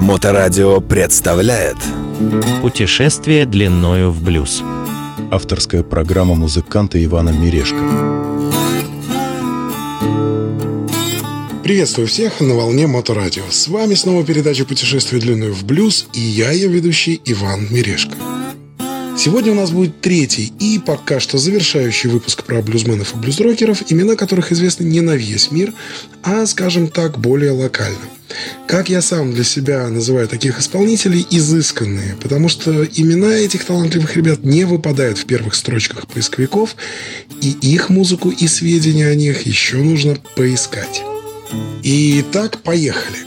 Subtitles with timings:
[0.00, 1.76] Моторадио представляет
[2.62, 4.62] Путешествие длиною в блюз.
[5.30, 7.78] Авторская программа музыканта Ивана Мирешко.
[11.62, 13.44] Приветствую всех на волне Моторадио.
[13.50, 18.16] С вами снова передача «Путешествие длиною в блюз» и я, ее ведущий Иван Мирешко.
[19.18, 24.14] Сегодня у нас будет третий и пока что завершающий выпуск про блюзменов и блюзрокеров, имена
[24.14, 25.72] которых известны не на весь мир,
[26.22, 27.98] а, скажем так, более локально.
[28.68, 34.44] Как я сам для себя называю таких исполнителей, изысканные, потому что имена этих талантливых ребят
[34.44, 36.76] не выпадают в первых строчках поисковиков,
[37.40, 41.02] и их музыку и сведения о них еще нужно поискать.
[41.82, 43.18] Итак, поехали.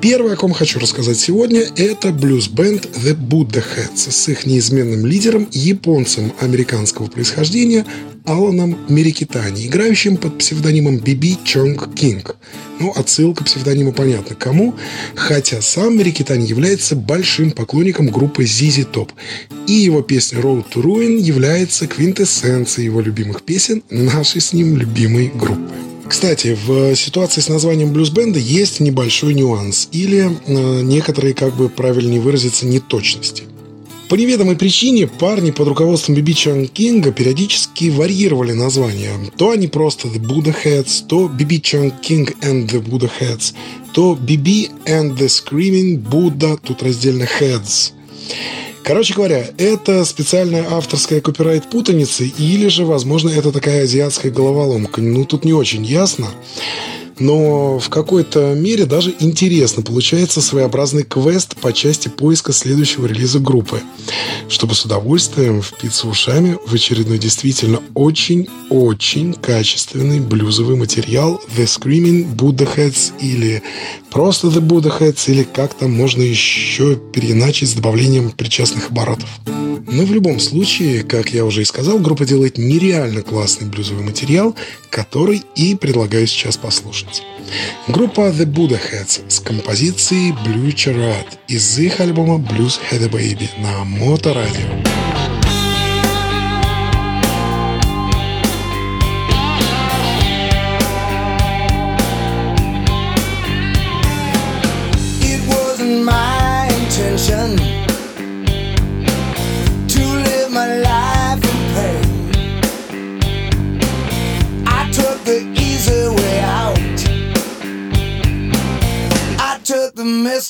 [0.00, 5.48] Первое, о ком хочу рассказать сегодня, это блюз-бенд The Buddha Heads с их неизменным лидером,
[5.50, 7.86] японцем американского происхождения
[8.26, 12.36] Аланом Мерикитани, играющим под псевдонимом Биби Чонг Кинг.
[12.80, 14.74] Ну, отсылка псевдонима понятно кому,
[15.14, 19.10] хотя сам Мерикитани является большим поклонником группы ZZ Top,
[19.66, 25.30] и его песня Road to Ruin является квинтэссенцией его любимых песен нашей с ним любимой
[25.34, 25.72] группы.
[26.08, 32.20] Кстати, в ситуации с названием блюз-бенда есть небольшой нюанс или э, некоторые, как бы правильнее
[32.20, 33.44] выразиться, неточности.
[34.08, 39.10] По неведомой причине парни под руководством Биби Чан Кинга периодически варьировали названия.
[39.36, 43.54] То они просто The Buddha Heads, то Биби Чан Кинг and the Buddha Heads,
[43.92, 47.92] то Биби and the Screaming Buddha, тут раздельно Heads.
[48.82, 55.00] Короче говоря, это специальная авторская копирайт путаница или же, возможно, это такая азиатская головоломка.
[55.00, 56.28] Ну, тут не очень ясно
[57.18, 63.80] но в какой-то мере даже интересно получается своеобразный квест по части поиска следующего релиза группы,
[64.48, 72.68] чтобы с удовольствием впиться ушами в очередной действительно очень-очень качественный блюзовый материал The Screaming Buddha
[72.76, 73.62] Heads или
[74.10, 79.28] просто The Buddha Heads или как там можно еще переиначить с добавлением причастных оборотов.
[79.94, 84.56] Но в любом случае, как я уже и сказал, группа делает нереально классный блюзовый материал,
[84.90, 87.03] который и предлагаю сейчас послушать.
[87.88, 93.48] Группа The Buddha Heads с композицией Blue Charade из их альбома Blues Had a Baby
[93.60, 95.03] на Моторадио.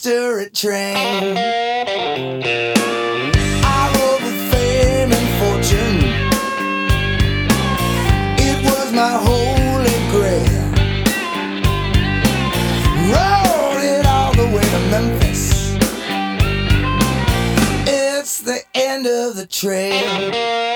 [0.05, 1.37] Mystery train.
[3.65, 3.89] I
[4.51, 5.99] fame and fortune.
[8.39, 10.73] It was my holy grail.
[13.13, 15.43] Rode it all the way to Memphis.
[17.87, 20.74] It's the end of the trail.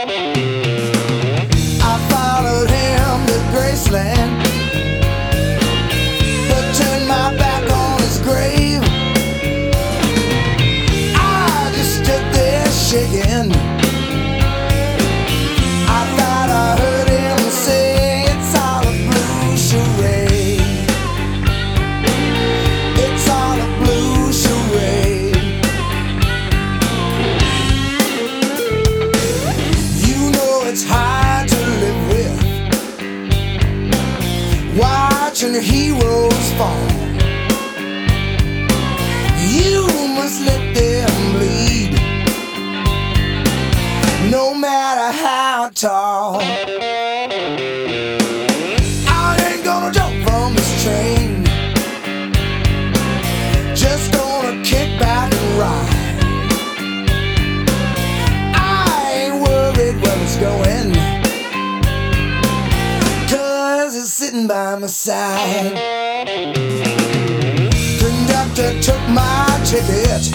[69.14, 70.30] My ticket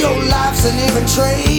[0.00, 1.49] your life's an even trade.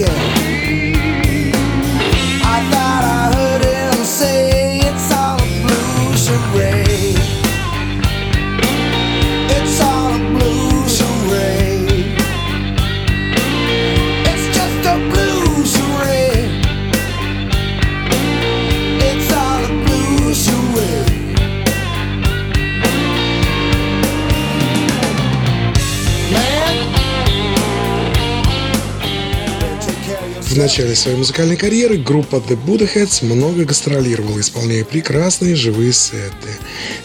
[0.00, 0.37] again.
[30.78, 36.50] Начале своей музыкальной карьеры группа The Buddhaheads много гастролировала, исполняя прекрасные живые сеты.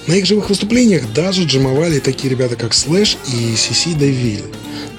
[0.05, 4.43] На их живых выступлениях даже джимовали такие ребята, как Slash и Сиси Девиль.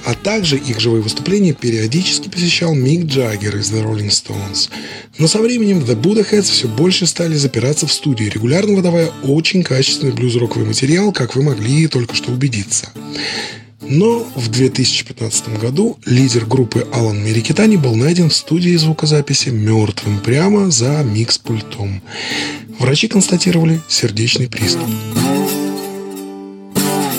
[0.05, 4.71] А также их живые выступления периодически посещал Мик Джаггер из The Rolling Stones.
[5.19, 10.13] Но со временем The Buddhaheads все больше стали запираться в студии, регулярно выдавая очень качественный
[10.13, 12.89] блюз-роковый материал, как вы могли только что убедиться.
[13.81, 20.71] Но в 2015 году лидер группы Алан Мерикитани был найден в студии звукозаписи мертвым прямо
[20.71, 22.03] за микс-пультом.
[22.79, 24.89] Врачи констатировали сердечный приступ.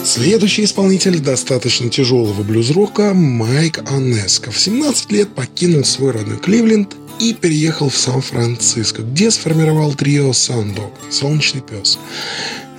[0.04, 4.52] Следующий исполнитель достаточно тяжелого блюз-рока Майк Анеско.
[4.52, 10.94] В 17 лет покинул свой родной Кливленд и переехал в Сан-Франциско, где сформировал трио Сандок–
[11.12, 11.98] «Солнечный пес»,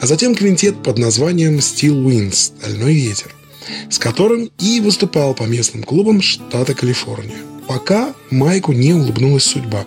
[0.01, 3.36] а затем квинтет под названием Steel Winds– «Стальной ветер»,
[3.91, 7.39] с которым и выступал по местным клубам штата Калифорния.
[7.67, 9.87] Пока Майку не улыбнулась судьба.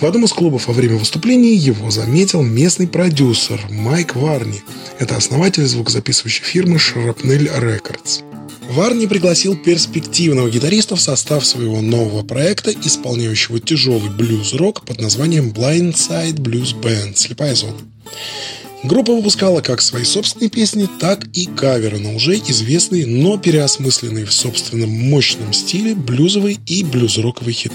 [0.00, 4.62] В одном из клубов во время выступления его заметил местный продюсер Майк Варни.
[5.00, 8.22] Это основатель звукозаписывающей фирмы Shrapnel Records.
[8.70, 16.36] Варни пригласил перспективного гитариста в состав своего нового проекта, исполняющего тяжелый блюз-рок под названием Blindside
[16.36, 17.78] Blues Band– «Слепая зона».
[18.84, 24.32] Группа выпускала как свои собственные песни, так и каверы на уже известные, но переосмысленные в
[24.32, 27.74] собственном мощном стиле блюзовые и блюз-роковые хиты.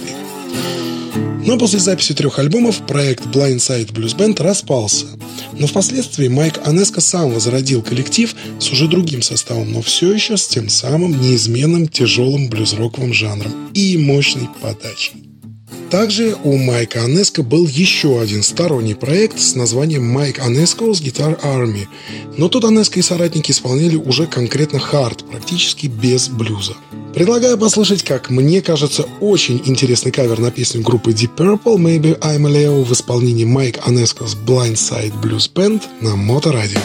[1.45, 5.07] Но после записи трех альбомов проект Blindside Blues Band распался.
[5.59, 10.47] Но впоследствии Майк Анеско сам возродил коллектив с уже другим составом, но все еще с
[10.47, 15.32] тем самым неизменным тяжелым блюз-роковым жанром и мощной подачей.
[15.94, 21.88] Также у Майка Анеско был еще один сторонний проект с названием Майк Анеско's Guitar Army,
[22.36, 26.74] но тут Анеско и соратники исполняли уже конкретно хард, практически без блюза.
[27.13, 32.48] Предлагаю послушать, как мне кажется, очень интересный кавер на песню группы Deep Purple «Maybe I'm
[32.48, 36.80] a Leo» в исполнении Майк Анеско's Blindside Blues Band на Моторадио.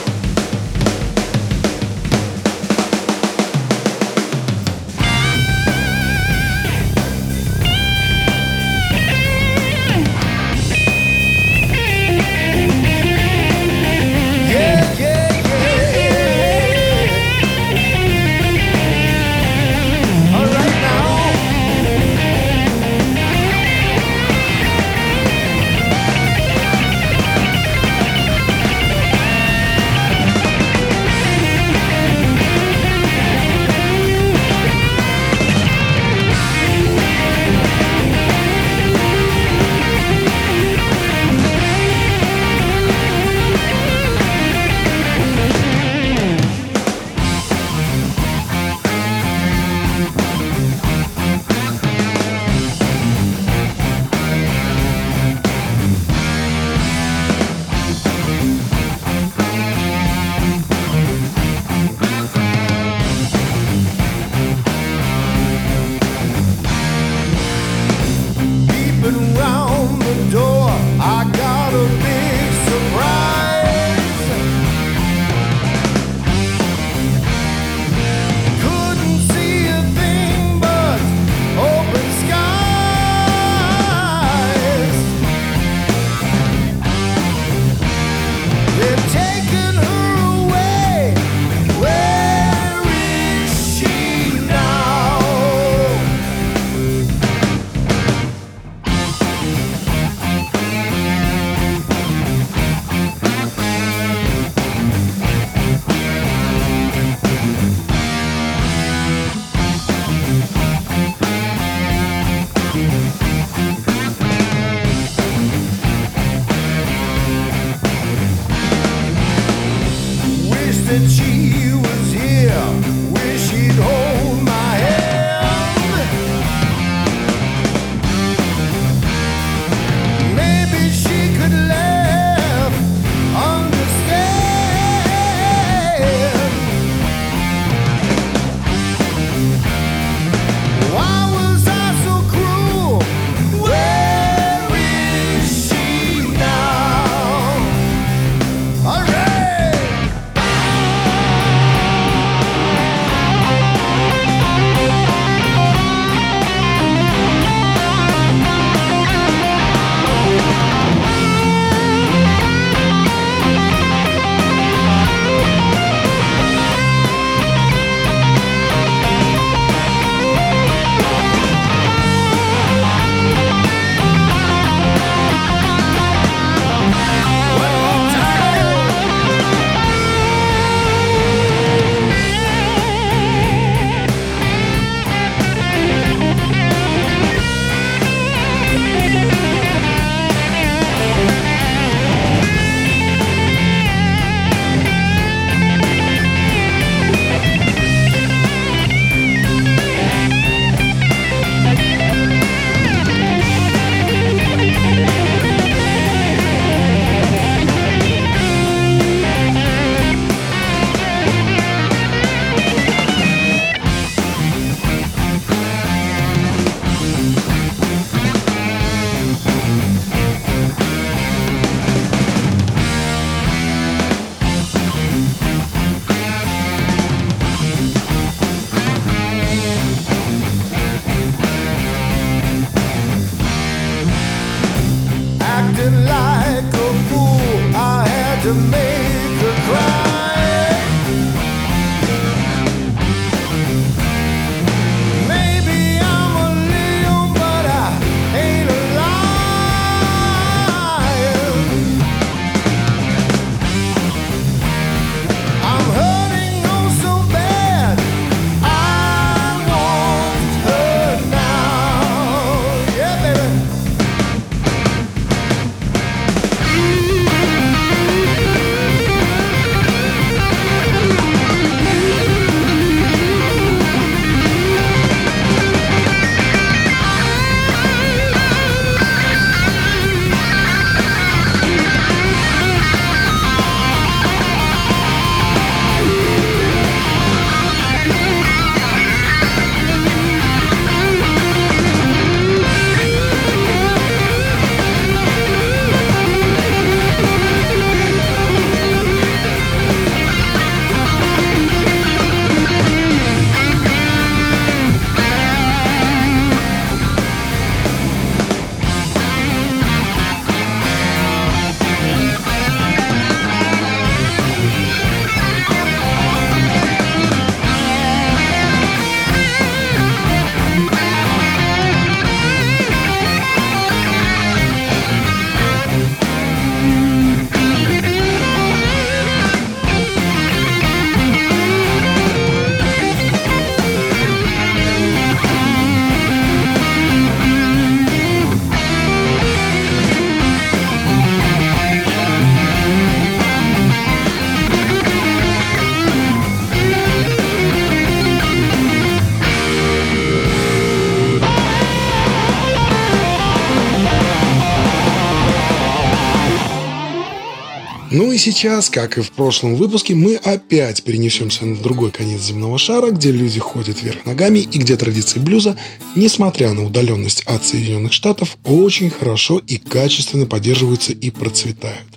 [358.18, 362.76] Ну и сейчас, как и в прошлом выпуске, мы опять перенесемся на другой конец земного
[362.76, 365.78] шара, где люди ходят вверх ногами и где традиции блюза,
[366.16, 372.08] несмотря на удаленность от Соединенных Штатов, очень хорошо и качественно поддерживаются и процветают.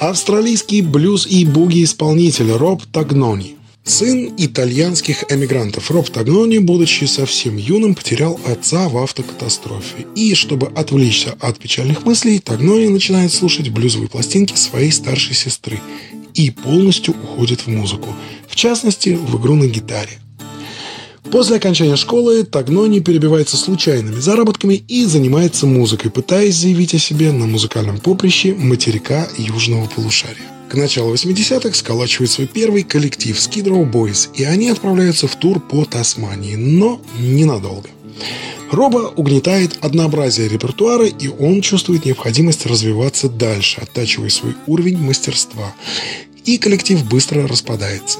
[0.00, 8.38] Австралийский блюз и буги-исполнитель Роб Тагнони Сын итальянских эмигрантов Роб Тагнони, будучи совсем юным, потерял
[8.44, 10.04] отца в автокатастрофе.
[10.16, 15.80] И чтобы отвлечься от печальных мыслей, Тагнони начинает слушать блюзовые пластинки своей старшей сестры
[16.34, 18.08] и полностью уходит в музыку,
[18.48, 20.18] в частности, в игру на гитаре.
[21.30, 27.46] После окончания школы Тагнони перебивается случайными заработками и занимается музыкой, пытаясь заявить о себе на
[27.46, 30.55] музыкальном поприще материка Южного полушария.
[30.68, 35.84] К началу 80-х сколачивает свой первый коллектив Skid Boys, и они отправляются в тур по
[35.84, 37.88] Тасмании, но ненадолго.
[38.72, 45.72] Роба угнетает однообразие репертуара, и он чувствует необходимость развиваться дальше, оттачивая свой уровень мастерства.
[46.44, 48.18] И коллектив быстро распадается.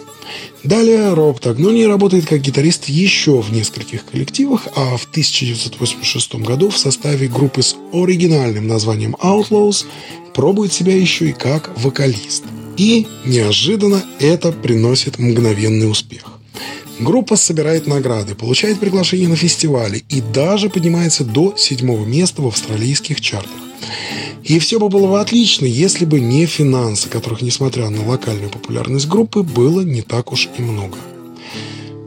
[0.65, 6.79] Далее Роб Тагнони работает как гитарист еще в нескольких коллективах, а в 1986 году в
[6.79, 9.87] составе группы с оригинальным названием Outlaws
[10.35, 12.45] пробует себя еще и как вокалист.
[12.77, 16.25] И неожиданно это приносит мгновенный успех.
[16.99, 23.21] Группа собирает награды, получает приглашение на фестивали и даже поднимается до седьмого места в австралийских
[23.21, 23.53] чартах.
[24.47, 29.09] И все бы было бы отлично, если бы не финансы, которых, несмотря на локальную популярность
[29.09, 30.97] группы, было не так уж и много.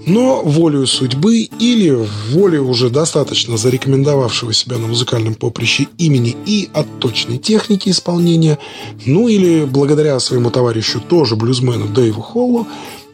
[0.05, 6.87] Но волею судьбы или волей уже достаточно зарекомендовавшего себя на музыкальном поприще имени и от
[6.99, 8.57] точной техники исполнения,
[9.05, 12.67] ну или благодаря своему товарищу тоже блюзмену Дэйву Холлу,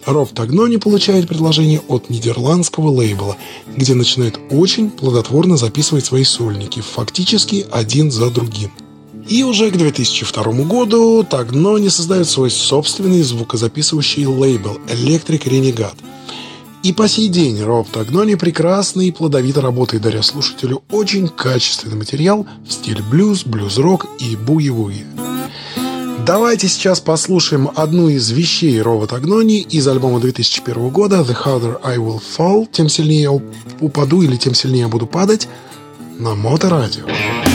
[0.06, 3.36] Роб Тагнони получает предложение от нидерландского лейбла,
[3.76, 8.70] где начинает очень плодотворно записывать свои сольники, фактически один за другим.
[9.28, 15.96] И уже к 2002 году Тагнони создает свой собственный звукозаписывающий лейбл Electric Renegade–
[16.86, 22.46] и по сей день Роб Тагнони прекрасно и плодовито работает, даря слушателю очень качественный материал
[22.64, 25.04] в стиле блюз, блюз-рок и буи-вуи.
[26.28, 31.98] Давайте сейчас послушаем одну из вещей Роба Тагнони из альбома 2001 года «The Harder I
[31.98, 35.48] Will Fall» «Тем сильнее я упаду» или «Тем сильнее я буду падать»
[36.20, 37.08] на Моторадио.
[37.08, 37.55] радио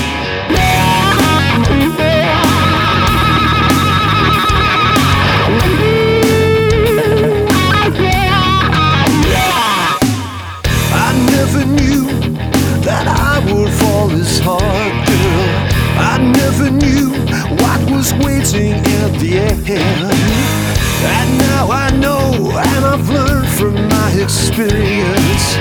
[21.02, 25.54] And now I know, and I've learned from my experience.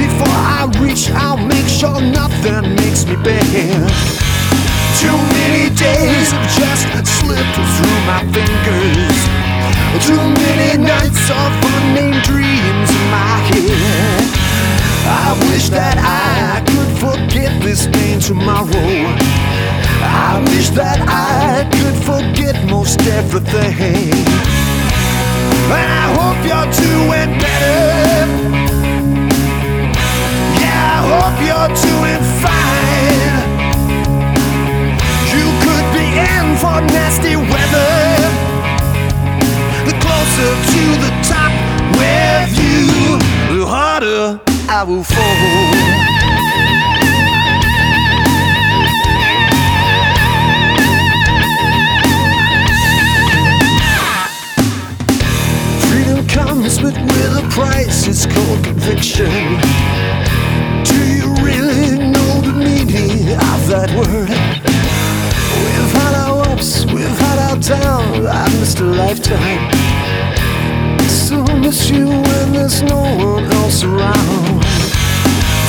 [0.00, 3.92] Before I reach, I'll make sure nothing makes me bend.
[4.96, 6.88] Too many days have just
[7.20, 9.18] slipped through my fingers.
[10.06, 14.24] Too many nights of unnamed dreams in my head.
[15.04, 19.51] I wish that I could forget this pain tomorrow.
[20.02, 24.12] I wish that I could forget most everything.
[25.70, 28.26] And I hope you're doing better.
[30.60, 33.32] Yeah, I hope you're doing fine.
[35.34, 37.94] You could be in for nasty weather.
[39.86, 41.52] The closer to the top
[42.58, 43.18] you,
[43.54, 46.11] the harder I will fall.
[56.82, 59.30] But with a price, it's called conviction.
[60.82, 64.30] Do you really know the meaning of that word?
[65.62, 69.68] We've had our ups, we've had our downs, I've missed a lifetime.
[70.98, 74.62] I Still miss you when there's no one else around.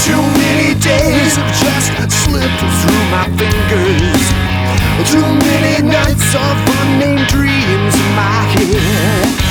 [0.08, 1.92] Too many days have just
[2.24, 4.24] slipped through my fingers.
[5.12, 9.43] Too many nights of unnamed dreams in my head.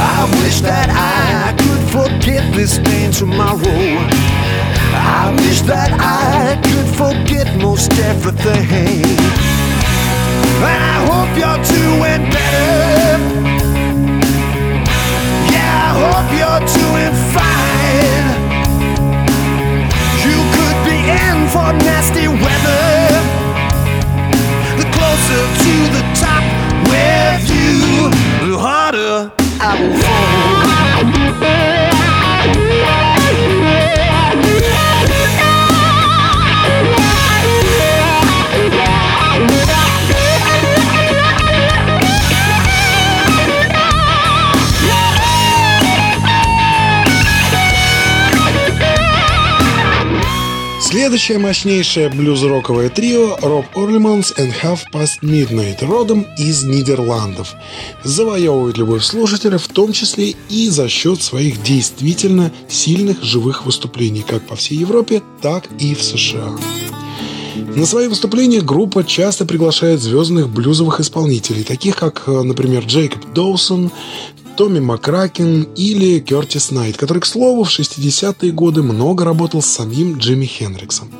[0.00, 3.60] I wish that I could forget this pain tomorrow.
[4.96, 9.04] I wish that I could forget most everything.
[10.64, 13.20] And I hope you're doing better.
[15.52, 18.26] Yeah, I hope you're doing fine.
[20.24, 23.20] You could be in for nasty weather.
[24.80, 26.44] The closer to the top
[26.88, 28.08] with you,
[28.48, 30.00] the harder out.
[51.10, 57.54] Следующее мощнейшее блюз-роковое трио Роб Орлиманс and Half Past Midnight родом из Нидерландов.
[58.04, 64.46] Завоевывает любовь слушателя в том числе и за счет своих действительно сильных живых выступлений как
[64.46, 66.56] по всей Европе, так и в США.
[67.74, 73.90] На свои выступления группа часто приглашает звездных блюзовых исполнителей, таких как, э, например, Джейкоб Доусон,
[74.56, 80.18] Томми Макракен или Кертис Найт, который, к слову, в 60-е годы много работал с самим
[80.18, 81.10] Джимми Хендриксом.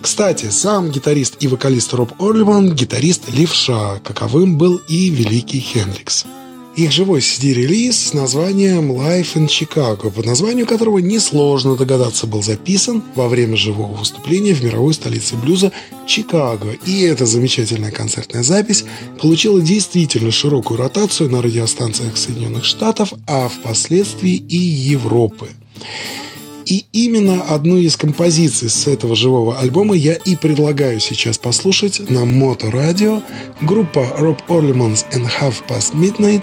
[0.00, 6.26] Кстати, сам гитарист и вокалист Роб Орливан– гитарист левша, каковым был и великий Хендрикс.
[6.76, 13.02] Их живой CD-релиз с названием Life in Chicago, по названию которого несложно догадаться был записан
[13.14, 15.72] во время живого выступления в мировой столице блюза
[16.06, 16.72] Чикаго.
[16.84, 18.84] И эта замечательная концертная запись
[19.18, 25.48] получила действительно широкую ротацию на радиостанциях Соединенных Штатов, а впоследствии и Европы.
[26.66, 32.24] И именно одну из композиций с этого живого альбома я и предлагаю сейчас послушать на
[32.24, 33.22] Моторадио
[33.62, 36.42] группа Rob Orlemans and Half Past Midnight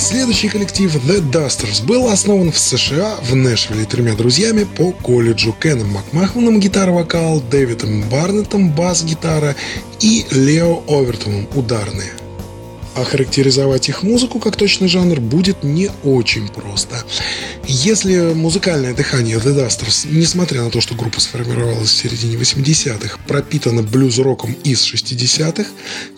[0.00, 5.92] следующий коллектив The Dusters был основан в США в Нэшвилле тремя друзьями по колледжу Кеном
[5.92, 9.54] Макмахоном гитара-вокал, Дэвидом Барнеттом бас-гитара
[10.00, 12.23] и Лео Овертоном ударные.
[12.94, 17.04] Охарактеризовать их музыку как точный жанр будет не очень просто.
[17.66, 23.82] Если музыкальное дыхание The Dusters, несмотря на то, что группа сформировалась в середине 80-х, пропитано
[23.82, 25.66] блюз-роком из 60-х,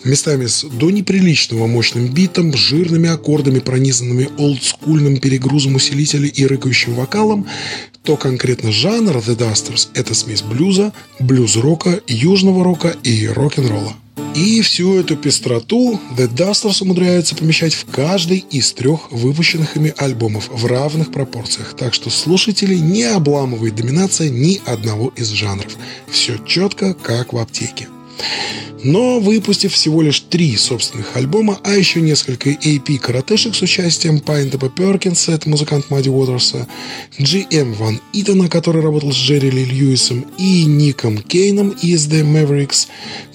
[0.03, 7.47] местами с до неприличного мощным битом, жирными аккордами, пронизанными олдскульным перегрузом усилителя и рыкающим вокалом,
[8.03, 13.95] то конкретно жанр The Dusters– это смесь блюза, блюз-рока, южного рока и рок-н-ролла.
[14.35, 20.49] И всю эту пестроту The Dusters умудряются помещать в каждый из трех выпущенных ими альбомов
[20.49, 25.75] в равных пропорциях, так что слушателей не обламывает доминация ни одного из жанров.
[26.11, 27.87] Все четко, как в аптеке.
[28.83, 34.69] Но выпустив всего лишь три собственных альбома, а еще несколько AP коротышек с участием Пайнтепа
[34.69, 36.67] Перкинса, это музыкант Мадди Уотерса,
[37.19, 42.87] GM Ван Итана, который работал с Джерри Ли Льюисом, и Ником Кейном из The Mavericks,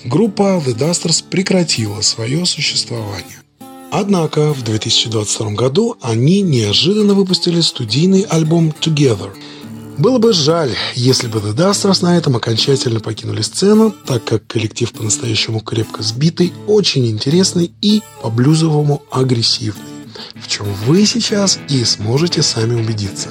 [0.04, 3.42] группа The Dusters прекратила свое существование.
[3.90, 9.30] Однако в 2022 году они неожиданно выпустили студийный альбом Together–
[9.98, 14.92] было бы жаль, если бы The Dusters на этом окончательно покинули сцену, так как коллектив
[14.92, 19.82] по-настоящему крепко сбитый, очень интересный и по-блюзовому агрессивный.
[20.34, 23.28] В чем вы сейчас и сможете сами убедиться.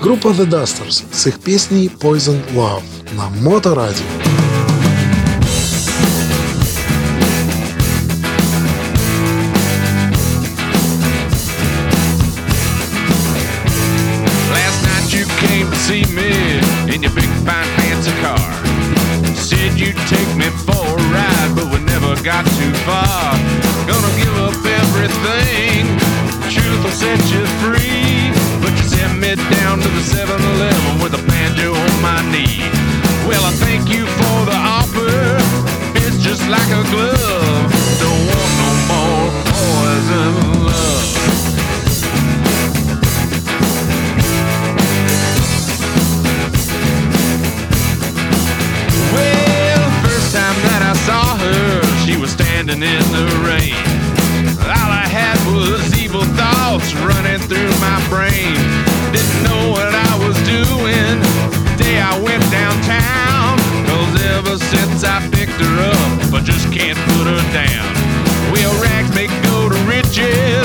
[0.00, 2.82] Группа The Dusters с их песней Poison Love
[3.16, 4.53] на Моторадио.
[30.04, 32.60] 7-Eleven with a banjo on my knee.
[33.26, 35.40] Well, I thank you for the offer.
[35.96, 37.72] It's just like a glove.
[38.04, 40.34] Don't want no more poison
[40.68, 41.08] love.
[49.14, 53.74] Well, first time that I saw her, she was standing in the rain.
[54.60, 58.93] All I had was evil thoughts running through my brain.
[59.14, 61.14] Didn't know what I was doing.
[61.78, 63.54] The Day I went downtown.
[63.86, 67.94] Cause ever since I picked her up, I just can't put her down.
[68.50, 70.63] Well, rags may go to riches.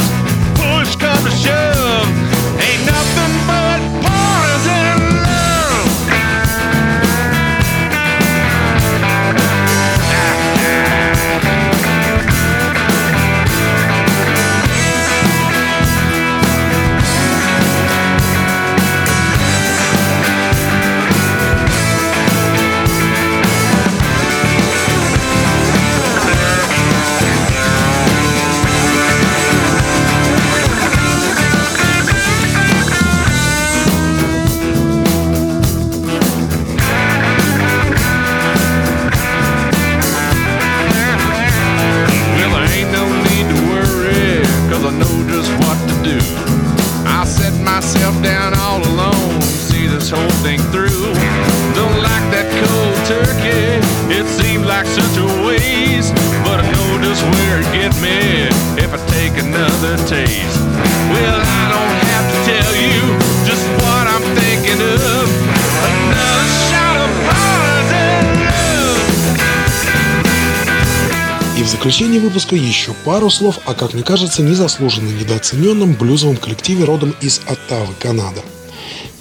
[72.49, 77.93] Выпуска еще пару слов о, как мне кажется, незаслуженно недооцененном блюзовом коллективе родом из Оттавы,
[77.99, 78.41] Канада.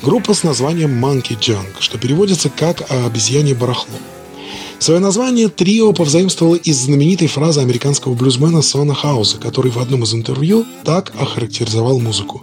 [0.03, 3.97] Группа с названием Monkey Junk, что переводится как «обезьянье барахло».
[4.79, 10.15] Свое название трио повзаимствовало из знаменитой фразы американского блюзмена Сона Хауза, который в одном из
[10.15, 12.43] интервью так охарактеризовал музыку.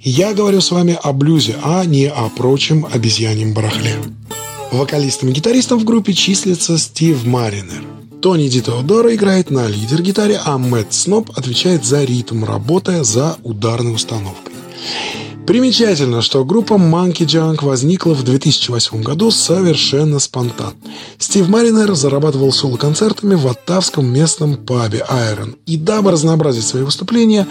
[0.00, 3.96] «Я говорю с вами о блюзе, а не о прочем обезьяньем барахле».
[4.72, 7.97] Вокалистом и гитаристом в группе числится Стив Маринер.
[8.20, 13.94] Тони Ди Теодоро играет на лидер-гитаре, а Мэтт Сноб отвечает за ритм, работая за ударной
[13.94, 14.54] установкой.
[15.46, 20.74] Примечательно, что группа Monkey Junk возникла в 2008 году совершенно спонтанно.
[21.18, 27.46] Стив Маринер зарабатывал соло-концертами в оттавском местном пабе Iron и, дабы разнообразить свои выступления,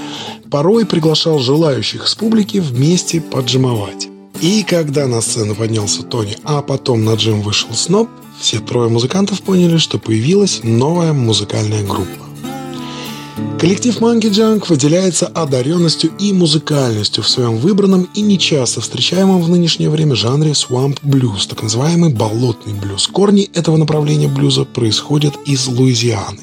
[0.51, 4.09] порой приглашал желающих с публики вместе поджимовать.
[4.41, 9.41] И когда на сцену поднялся Тони, а потом на джим вышел Сноб, все трое музыкантов
[9.41, 12.27] поняли, что появилась новая музыкальная группа.
[13.59, 19.89] Коллектив Monkey Junk выделяется одаренностью и музыкальностью в своем выбранном и нечасто встречаемом в нынешнее
[19.89, 23.07] время жанре swamp blues, так называемый болотный блюз.
[23.07, 26.39] Корни этого направления блюза происходят из Луизианы.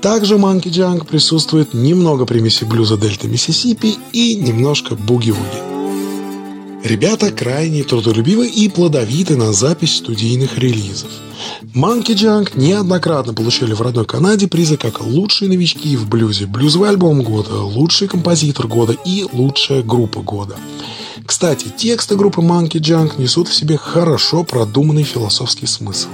[0.00, 5.75] Также в Monkey Junk присутствует немного примеси блюза Дельта Миссисипи и немножко буги-вуги.
[6.86, 11.10] Ребята крайне трудолюбивы и плодовиты на запись студийных релизов.
[11.74, 17.24] Monkey Junk неоднократно получили в родной Канаде призы как лучшие новички в блюзе, блюзовый альбом
[17.24, 20.54] года, лучший композитор года и лучшая группа года.
[21.26, 26.10] Кстати, тексты группы Monkey Junk несут в себе хорошо продуманный философский смысл.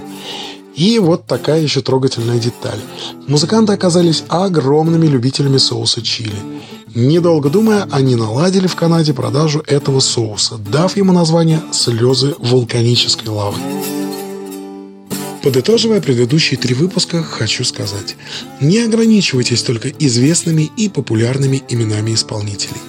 [0.74, 2.80] И вот такая еще трогательная деталь.
[3.26, 6.38] Музыканты оказались огромными любителями соуса чили.
[6.94, 13.56] Недолго думая, они наладили в Канаде продажу этого соуса, дав ему название «слезы вулканической лавы».
[15.42, 18.16] Подытоживая предыдущие три выпуска, хочу сказать,
[18.60, 22.80] не ограничивайтесь только известными и популярными именами исполнителей.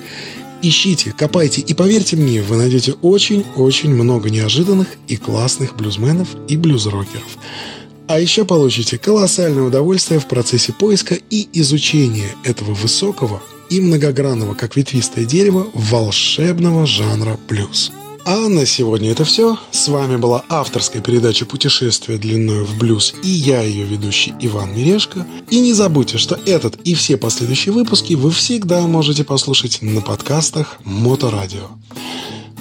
[0.62, 7.38] Ищите, копайте и поверьте мне, вы найдете очень-очень много неожиданных и классных блюзменов и блюзрокеров.
[8.08, 13.42] А еще получите колоссальное удовольствие в процессе поиска и изучения этого высокого
[13.74, 17.92] и многогранного, как ветвистое дерево, волшебного жанра блюз.
[18.24, 19.58] А на сегодня это все.
[19.72, 25.26] С вами была авторская передача «Путешествие длиною в блюз» и я, ее ведущий Иван Мирешко.
[25.50, 30.78] И не забудьте, что этот и все последующие выпуски вы всегда можете послушать на подкастах
[30.84, 31.68] Моторадио.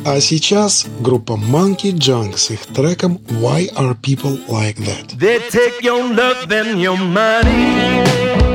[0.04, 5.16] А сейчас группа Monkey Junk с их треком «Why Are People Like That?».
[5.16, 8.51] They take your love and your money.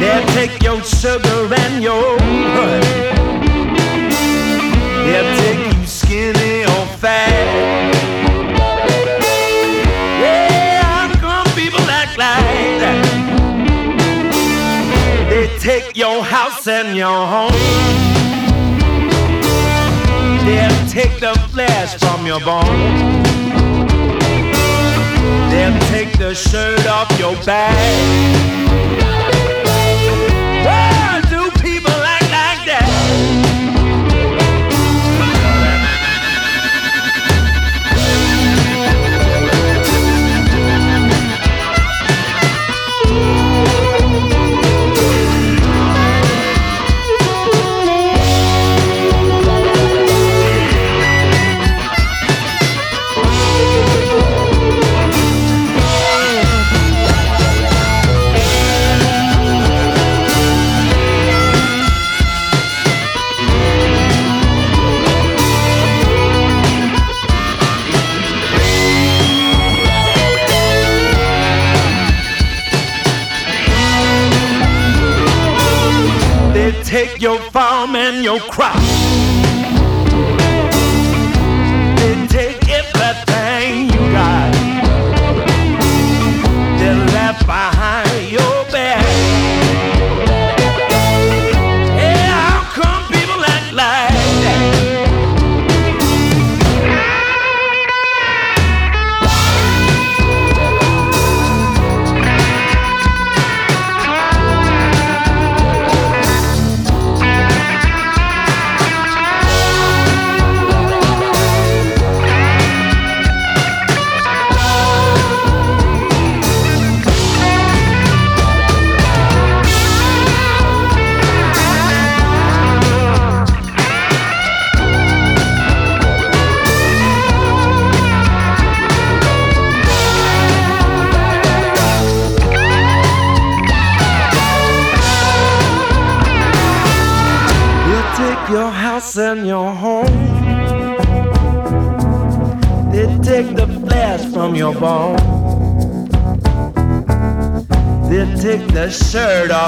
[0.00, 3.18] They'll take your sugar and your honey.
[5.04, 7.94] They'll take you skinny or fat.
[10.20, 13.04] Yeah, how come people act like that?
[15.30, 17.52] They take your house and your home.
[20.46, 22.66] They'll take the flesh from your bones.
[25.50, 28.58] They'll take the shirt off your back.
[30.64, 31.27] Run!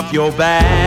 [0.00, 0.79] Off your back.